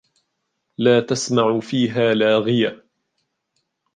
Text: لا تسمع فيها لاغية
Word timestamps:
لا 0.77 0.99
تسمع 0.99 1.59
فيها 1.59 2.13
لاغية 2.13 2.83